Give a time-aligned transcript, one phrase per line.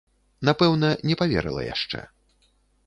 [0.49, 2.05] Напэўна, не паверыла яшчэ.